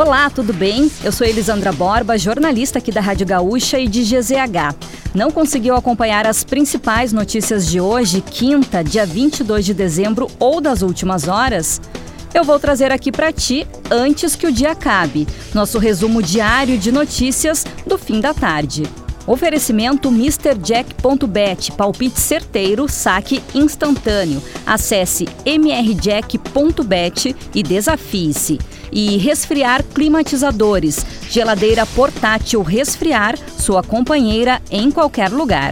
Olá, 0.00 0.30
tudo 0.30 0.54
bem? 0.54 0.90
Eu 1.04 1.12
sou 1.12 1.26
Elisandra 1.26 1.72
Borba, 1.72 2.16
jornalista 2.16 2.78
aqui 2.78 2.90
da 2.90 3.02
Rádio 3.02 3.26
Gaúcha 3.26 3.78
e 3.78 3.86
de 3.86 4.02
GZH. 4.02 4.74
Não 5.14 5.30
conseguiu 5.30 5.74
acompanhar 5.74 6.26
as 6.26 6.42
principais 6.42 7.12
notícias 7.12 7.66
de 7.66 7.82
hoje, 7.82 8.22
quinta, 8.22 8.82
dia 8.82 9.04
22 9.04 9.66
de 9.66 9.74
dezembro 9.74 10.26
ou 10.38 10.58
das 10.58 10.80
últimas 10.80 11.28
horas? 11.28 11.82
Eu 12.32 12.44
vou 12.44 12.58
trazer 12.58 12.90
aqui 12.90 13.12
para 13.12 13.30
ti 13.30 13.66
antes 13.90 14.34
que 14.34 14.46
o 14.46 14.52
dia 14.52 14.72
acabe, 14.72 15.28
nosso 15.52 15.78
resumo 15.78 16.22
diário 16.22 16.78
de 16.78 16.90
notícias 16.90 17.66
do 17.86 17.98
fim 17.98 18.22
da 18.22 18.32
tarde. 18.32 18.84
Oferecimento 19.30 20.10
MrJack.bet, 20.10 21.70
palpite 21.76 22.18
certeiro, 22.18 22.88
saque 22.88 23.40
instantâneo. 23.54 24.42
Acesse 24.66 25.24
mrjack.bet 25.46 27.36
e 27.54 27.62
desafie-se. 27.62 28.58
E 28.90 29.18
resfriar 29.18 29.84
climatizadores, 29.84 31.06
geladeira 31.30 31.86
portátil 31.86 32.60
resfriar, 32.62 33.38
sua 33.56 33.84
companheira 33.84 34.60
em 34.68 34.90
qualquer 34.90 35.30
lugar. 35.30 35.70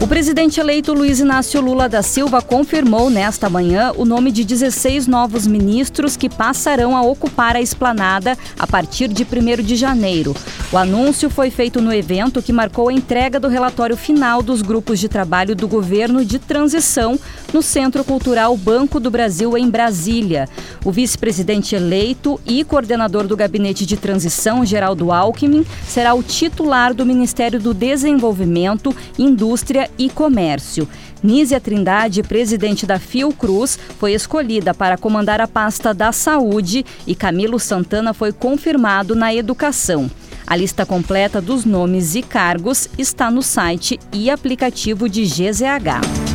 O 0.00 0.06
presidente 0.06 0.60
eleito 0.60 0.92
Luiz 0.92 1.18
Inácio 1.18 1.60
Lula 1.60 1.88
da 1.88 2.02
Silva 2.02 2.40
confirmou 2.40 3.10
nesta 3.10 3.50
manhã 3.50 3.92
o 3.96 4.04
nome 4.04 4.30
de 4.30 4.44
16 4.44 5.08
novos 5.08 5.44
ministros 5.44 6.16
que 6.16 6.28
passarão 6.28 6.96
a 6.96 7.02
ocupar 7.02 7.56
a 7.56 7.60
esplanada 7.60 8.38
a 8.56 8.64
partir 8.64 9.08
de 9.08 9.24
1 9.24 9.60
de 9.60 9.74
janeiro. 9.74 10.36
O 10.70 10.78
anúncio 10.78 11.28
foi 11.28 11.50
feito 11.50 11.80
no 11.80 11.92
evento 11.92 12.40
que 12.40 12.52
marcou 12.52 12.90
a 12.90 12.92
entrega 12.92 13.40
do 13.40 13.48
relatório 13.48 13.96
final 13.96 14.40
dos 14.40 14.62
grupos 14.62 15.00
de 15.00 15.08
trabalho 15.08 15.56
do 15.56 15.66
governo 15.66 16.24
de 16.24 16.38
transição 16.38 17.18
no 17.52 17.60
Centro 17.60 18.04
Cultural 18.04 18.56
Banco 18.56 19.00
do 19.00 19.10
Brasil, 19.10 19.56
em 19.58 19.68
Brasília. 19.68 20.48
O 20.84 20.92
vice-presidente 20.92 21.74
eleito 21.74 22.40
e 22.46 22.62
coordenador 22.62 23.26
do 23.26 23.36
gabinete 23.36 23.84
de 23.84 23.96
transição, 23.96 24.64
Geraldo 24.64 25.10
Alckmin, 25.10 25.66
será 25.88 26.14
o 26.14 26.22
titular 26.22 26.94
do 26.94 27.04
Ministério 27.04 27.58
do 27.58 27.74
Desenvolvimento, 27.74 28.94
Indústria 29.18 29.87
e 29.98 30.08
Comércio. 30.10 30.88
Nízia 31.22 31.60
Trindade, 31.60 32.22
presidente 32.22 32.86
da 32.86 32.98
Fiocruz, 32.98 33.78
foi 33.98 34.12
escolhida 34.12 34.72
para 34.72 34.96
comandar 34.96 35.40
a 35.40 35.48
pasta 35.48 35.92
da 35.92 36.12
Saúde 36.12 36.84
e 37.06 37.14
Camilo 37.14 37.58
Santana 37.58 38.12
foi 38.12 38.32
confirmado 38.32 39.14
na 39.14 39.34
Educação. 39.34 40.10
A 40.46 40.56
lista 40.56 40.86
completa 40.86 41.40
dos 41.40 41.64
nomes 41.64 42.14
e 42.14 42.22
cargos 42.22 42.88
está 42.96 43.30
no 43.30 43.42
site 43.42 43.98
e 44.12 44.30
aplicativo 44.30 45.08
de 45.08 45.24
GZH. 45.24 46.27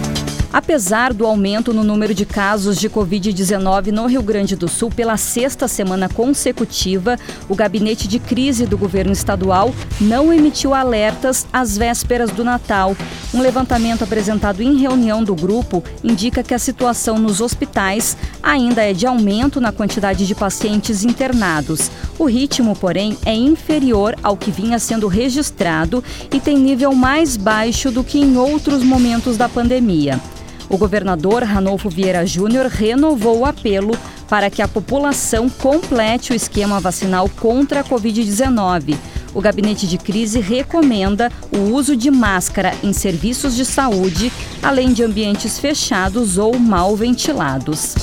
Apesar 0.54 1.16
do 1.16 1.26
aumento 1.26 1.73
no 1.73 1.84
número 1.84 2.14
de 2.14 2.28
casos 2.28 2.78
de 2.78 2.88
Covid-19 2.88 3.88
no 3.88 4.06
Rio 4.06 4.22
Grande 4.22 4.56
do 4.56 4.68
Sul 4.68 4.92
pela 4.92 5.18
sexta 5.18 5.68
semana 5.68 6.08
consecutiva, 6.08 7.18
o 7.50 7.56
gabinete 7.56 8.08
de 8.08 8.20
crise 8.20 8.68
do 8.68 8.78
governo 8.78 9.12
estadual 9.12 9.74
não 10.00 10.31
emitiu 10.31 10.76
alertas 10.76 11.48
às 11.52 11.76
vésperas 11.76 12.30
do 12.30 12.44
Natal. 12.44 12.96
Um 13.34 13.42
levantamento 13.42 14.04
apresentado 14.04 14.62
em 14.62 14.78
reunião 14.78 15.24
do 15.24 15.34
grupo 15.34 15.84
indica 16.04 16.44
que 16.44 16.54
a 16.54 16.59
situação 16.59 17.18
nos 17.18 17.42
hospitais 17.42 18.16
ainda 18.44 18.84
é 18.84 18.94
de 18.94 19.08
aumento 19.08 19.59
na 19.59 19.72
quantidade 19.72 20.28
de 20.28 20.36
pacientes 20.36 21.04
internados. 21.04 21.90
O 22.20 22.26
ritmo, 22.26 22.76
porém, 22.76 23.18
é 23.26 23.34
inferior 23.34 24.16
ao 24.22 24.38
que 24.38 24.52
vinha 24.52 24.78
sendo 24.78 25.08
registrado 25.08 26.04
e 26.31 26.40
tem 26.40 26.59
nível 26.59 26.94
mais 26.94 27.36
baixo 27.36 27.90
do 27.90 28.04
que 28.04 28.20
em 28.20 28.38
outros 28.38 28.84
momentos 28.84 29.36
da 29.36 29.50
pandemia. 29.50 30.22
O 30.69 30.78
governador 30.78 31.44
Ranolfo 31.44 31.89
Vieira 31.89 32.25
Júnior 32.25 32.67
renovou 32.67 33.39
o 33.39 33.45
apelo 33.45 33.97
para 34.30 34.50
que 34.50 34.61
a 34.61 34.67
população 34.67 35.50
complete 35.50 36.31
o 36.31 36.36
esquema 36.36 36.80
vacinal 36.80 37.30
contra 37.30 37.81
a 37.81 37.83
Covid-19. 37.83 38.97
O 39.34 39.41
gabinete 39.41 39.88
de 39.88 39.97
crise 39.97 40.39
recomenda 40.39 41.31
o 41.52 41.73
uso 41.73 41.95
de 41.95 42.11
máscara 42.11 42.74
em 42.84 42.94
serviços 42.94 43.56
de 43.56 43.66
saúde, 43.66 44.31
além 44.62 44.94
de 44.94 45.03
ambientes 45.03 45.59
fechados 45.59 46.38
ou 46.38 46.57
mal 46.57 46.95
ventilados. 46.95 47.95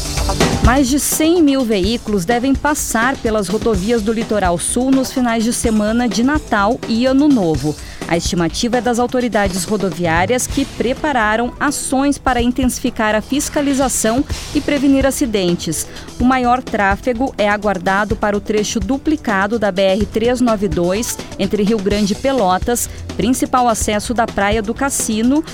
Mais 0.65 0.89
de 0.89 1.01
100 1.01 1.43
mil 1.43 1.65
veículos 1.65 2.25
devem 2.25 2.55
passar 2.55 3.17
pelas 3.17 3.49
rodovias 3.49 4.03
do 4.03 4.13
litoral 4.13 4.59
sul 4.59 4.91
nos 4.91 5.13
finais 5.13 5.45
de 5.45 5.53
semana 5.53 6.09
de 6.09 6.23
Natal 6.23 6.79
e 6.89 7.07
Ano 7.07 7.29
Novo. 7.29 7.75
A 8.11 8.17
estimativa 8.17 8.79
é 8.79 8.81
das 8.81 8.99
autoridades 8.99 9.63
rodoviárias 9.63 10.45
que 10.45 10.65
prepararam 10.65 11.55
ações 11.61 12.19
para 12.19 12.43
intensificar 12.43 13.15
a 13.15 13.21
fiscalização 13.21 14.25
e 14.53 14.61
prevenir 14.61 15.07
acidentes. 15.07 15.87
O 16.19 16.25
maior 16.25 16.61
tráfego 16.61 17.33
é 17.39 17.49
aguardado 17.49 18.17
para 18.17 18.37
o 18.37 18.41
trecho 18.41 18.81
duplicado 18.81 19.61
da 19.61 19.73
BR-392 19.73 21.17
entre 21.39 21.63
Rio 21.63 21.79
Grande 21.79 22.15
e 22.15 22.17
Pelotas, 22.17 22.91
principal 23.17 23.69
acesso 23.69 24.13
da 24.13 24.27
Praia 24.27 24.61
do 24.61 24.75
Cassino 24.75 25.45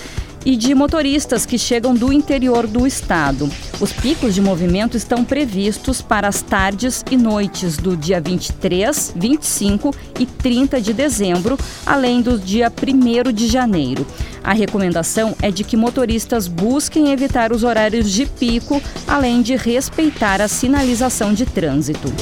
e 0.46 0.56
de 0.56 0.72
motoristas 0.76 1.44
que 1.44 1.58
chegam 1.58 1.92
do 1.92 2.12
interior 2.12 2.68
do 2.68 2.86
estado. 2.86 3.50
Os 3.80 3.92
picos 3.92 4.32
de 4.32 4.40
movimento 4.40 4.96
estão 4.96 5.24
previstos 5.24 6.00
para 6.00 6.28
as 6.28 6.40
tardes 6.40 7.04
e 7.10 7.16
noites 7.16 7.76
do 7.76 7.96
dia 7.96 8.20
23, 8.20 9.12
25 9.16 9.92
e 10.20 10.24
30 10.24 10.80
de 10.80 10.92
dezembro, 10.92 11.58
além 11.84 12.22
do 12.22 12.38
dia 12.38 12.72
1 12.72 13.32
de 13.32 13.48
janeiro. 13.48 14.06
A 14.44 14.52
recomendação 14.52 15.34
é 15.42 15.50
de 15.50 15.64
que 15.64 15.76
motoristas 15.76 16.46
busquem 16.46 17.10
evitar 17.10 17.50
os 17.50 17.64
horários 17.64 18.08
de 18.08 18.24
pico, 18.24 18.80
além 19.08 19.42
de 19.42 19.56
respeitar 19.56 20.40
a 20.40 20.46
sinalização 20.46 21.34
de 21.34 21.44
trânsito. 21.44 22.12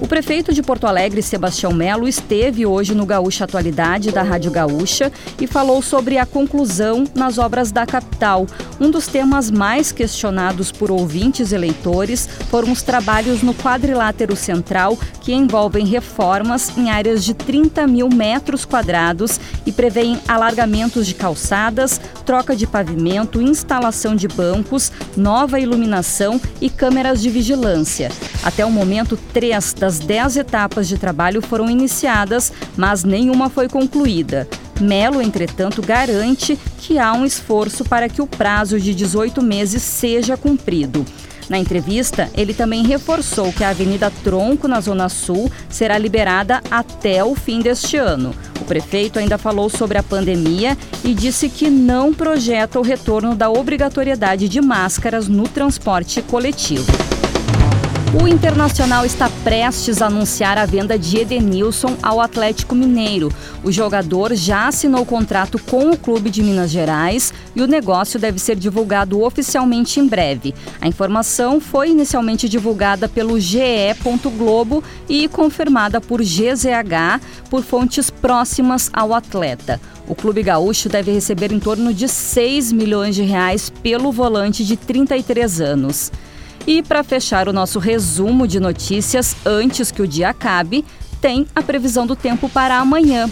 O 0.00 0.08
prefeito 0.08 0.54
de 0.54 0.62
Porto 0.62 0.86
Alegre, 0.86 1.22
Sebastião 1.22 1.74
Melo, 1.74 2.08
esteve 2.08 2.64
hoje 2.64 2.94
no 2.94 3.04
Gaúcha 3.04 3.44
Atualidade 3.44 4.10
da 4.10 4.22
Rádio 4.22 4.50
Gaúcha 4.50 5.12
e 5.38 5.46
falou 5.46 5.82
sobre 5.82 6.16
a 6.16 6.24
conclusão 6.24 7.04
nas 7.14 7.36
obras 7.36 7.70
da 7.70 7.84
capital. 7.84 8.46
Um 8.80 8.90
dos 8.90 9.06
temas 9.06 9.50
mais 9.50 9.92
questionados 9.92 10.72
por 10.72 10.90
ouvintes 10.90 11.52
e 11.52 11.60
foram 12.48 12.72
os 12.72 12.82
trabalhos 12.82 13.42
no 13.42 13.54
quadrilátero 13.54 14.34
central, 14.34 14.98
que 15.20 15.34
envolvem 15.34 15.84
reformas 15.84 16.76
em 16.78 16.90
áreas 16.90 17.22
de 17.22 17.34
30 17.34 17.86
mil 17.86 18.08
metros 18.08 18.64
quadrados 18.64 19.38
e 19.66 19.72
prevêem 19.72 20.18
alargamentos 20.26 21.06
de 21.06 21.14
calçadas, 21.14 22.00
troca 22.24 22.56
de 22.56 22.66
pavimento, 22.66 23.42
instalação 23.42 24.16
de 24.16 24.26
bancos, 24.26 24.90
nova 25.14 25.60
iluminação 25.60 26.40
e 26.58 26.70
câmeras 26.70 27.20
de 27.20 27.28
vigilância. 27.28 28.10
Até 28.42 28.64
o 28.64 28.70
momento, 28.70 29.18
três 29.34 29.74
das 29.74 29.89
dez 29.98 30.36
etapas 30.36 30.86
de 30.86 30.96
trabalho 30.96 31.42
foram 31.42 31.68
iniciadas, 31.68 32.52
mas 32.76 33.02
nenhuma 33.04 33.50
foi 33.50 33.68
concluída. 33.68 34.48
Melo, 34.80 35.20
entretanto, 35.20 35.82
garante 35.82 36.58
que 36.78 36.98
há 36.98 37.12
um 37.12 37.26
esforço 37.26 37.84
para 37.84 38.08
que 38.08 38.22
o 38.22 38.26
prazo 38.26 38.78
de 38.80 38.94
18 38.94 39.42
meses 39.42 39.82
seja 39.82 40.36
cumprido. 40.36 41.04
Na 41.50 41.58
entrevista, 41.58 42.30
ele 42.36 42.54
também 42.54 42.86
reforçou 42.86 43.52
que 43.52 43.64
a 43.64 43.70
Avenida 43.70 44.08
Tronco, 44.22 44.68
na 44.68 44.80
Zona 44.80 45.08
Sul, 45.08 45.50
será 45.68 45.98
liberada 45.98 46.62
até 46.70 47.24
o 47.24 47.34
fim 47.34 47.60
deste 47.60 47.96
ano. 47.96 48.32
O 48.60 48.64
prefeito 48.64 49.18
ainda 49.18 49.36
falou 49.36 49.68
sobre 49.68 49.98
a 49.98 50.02
pandemia 50.02 50.78
e 51.02 51.12
disse 51.12 51.48
que 51.48 51.68
não 51.68 52.14
projeta 52.14 52.78
o 52.78 52.82
retorno 52.82 53.34
da 53.34 53.50
obrigatoriedade 53.50 54.48
de 54.48 54.60
máscaras 54.60 55.26
no 55.26 55.48
transporte 55.48 56.22
coletivo. 56.22 57.09
O 58.12 58.26
Internacional 58.26 59.06
está 59.06 59.30
prestes 59.44 60.02
a 60.02 60.06
anunciar 60.06 60.58
a 60.58 60.66
venda 60.66 60.98
de 60.98 61.18
Edenilson 61.18 61.96
ao 62.02 62.20
Atlético 62.20 62.74
Mineiro. 62.74 63.32
O 63.62 63.70
jogador 63.70 64.34
já 64.34 64.66
assinou 64.66 65.06
contrato 65.06 65.60
com 65.60 65.90
o 65.90 65.96
clube 65.96 66.28
de 66.28 66.42
Minas 66.42 66.72
Gerais 66.72 67.32
e 67.54 67.62
o 67.62 67.68
negócio 67.68 68.18
deve 68.18 68.40
ser 68.40 68.56
divulgado 68.56 69.22
oficialmente 69.22 70.00
em 70.00 70.08
breve. 70.08 70.52
A 70.80 70.88
informação 70.88 71.60
foi 71.60 71.90
inicialmente 71.90 72.48
divulgada 72.48 73.08
pelo 73.08 73.38
GE. 73.38 73.60
Globo 74.36 74.82
e 75.08 75.28
confirmada 75.28 76.00
por 76.00 76.20
GZH 76.20 77.20
por 77.48 77.62
fontes 77.62 78.10
próximas 78.10 78.90
ao 78.92 79.14
atleta. 79.14 79.80
O 80.08 80.16
clube 80.16 80.42
gaúcho 80.42 80.88
deve 80.88 81.12
receber 81.12 81.52
em 81.52 81.60
torno 81.60 81.94
de 81.94 82.08
6 82.08 82.72
milhões 82.72 83.14
de 83.14 83.22
reais 83.22 83.70
pelo 83.70 84.10
volante 84.10 84.64
de 84.64 84.76
33 84.76 85.60
anos. 85.60 86.10
E 86.66 86.82
para 86.82 87.02
fechar 87.02 87.48
o 87.48 87.52
nosso 87.52 87.78
resumo 87.78 88.46
de 88.46 88.60
notícias 88.60 89.34
antes 89.44 89.90
que 89.90 90.02
o 90.02 90.06
dia 90.06 90.28
acabe, 90.28 90.84
tem 91.20 91.46
a 91.54 91.62
previsão 91.62 92.06
do 92.06 92.14
tempo 92.14 92.48
para 92.48 92.78
amanhã. 92.78 93.28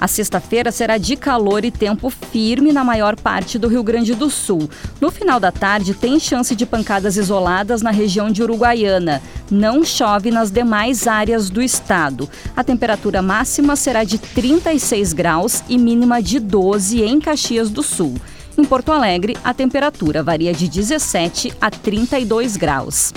A 0.00 0.08
sexta-feira 0.08 0.72
será 0.72 0.96
de 0.96 1.14
calor 1.14 1.62
e 1.62 1.70
tempo 1.70 2.08
firme 2.08 2.72
na 2.72 2.82
maior 2.82 3.20
parte 3.20 3.58
do 3.58 3.68
Rio 3.68 3.82
Grande 3.82 4.14
do 4.14 4.30
Sul. 4.30 4.66
No 4.98 5.10
final 5.10 5.38
da 5.38 5.52
tarde, 5.52 5.92
tem 5.92 6.18
chance 6.18 6.56
de 6.56 6.64
pancadas 6.64 7.18
isoladas 7.18 7.82
na 7.82 7.90
região 7.90 8.30
de 8.30 8.42
Uruguaiana. 8.42 9.20
Não 9.50 9.84
chove 9.84 10.30
nas 10.30 10.50
demais 10.50 11.06
áreas 11.06 11.50
do 11.50 11.60
estado. 11.60 12.26
A 12.56 12.64
temperatura 12.64 13.20
máxima 13.20 13.76
será 13.76 14.02
de 14.02 14.16
36 14.16 15.12
graus 15.12 15.62
e 15.68 15.76
mínima 15.76 16.22
de 16.22 16.40
12 16.40 17.02
em 17.02 17.20
Caxias 17.20 17.68
do 17.68 17.82
Sul. 17.82 18.14
Em 18.60 18.64
Porto 18.66 18.92
Alegre, 18.92 19.38
a 19.42 19.54
temperatura 19.54 20.22
varia 20.22 20.52
de 20.52 20.68
17 20.68 21.50
a 21.58 21.70
32 21.70 22.58
graus. 22.58 23.10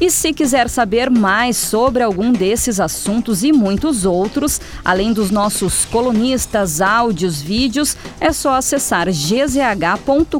E 0.00 0.08
se 0.08 0.32
quiser 0.32 0.68
saber 0.68 1.10
mais 1.10 1.56
sobre 1.56 2.04
algum 2.04 2.30
desses 2.30 2.78
assuntos 2.78 3.42
e 3.42 3.50
muitos 3.50 4.04
outros, 4.04 4.60
além 4.84 5.12
dos 5.12 5.28
nossos 5.28 5.84
colunistas, 5.86 6.80
áudios, 6.80 7.42
vídeos, 7.42 7.96
é 8.20 8.32
só 8.32 8.54
acessar 8.54 9.08
gzh.com.br 9.08 10.36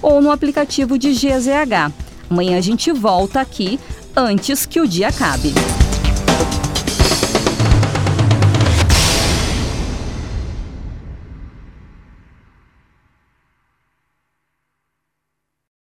ou 0.00 0.22
no 0.22 0.30
aplicativo 0.30 0.96
de 0.96 1.12
GZH. 1.12 1.92
Amanhã 2.30 2.56
a 2.56 2.60
gente 2.60 2.92
volta 2.92 3.40
aqui 3.40 3.80
antes 4.14 4.64
que 4.64 4.80
o 4.80 4.86
dia 4.86 5.08
acabe. 5.08 5.52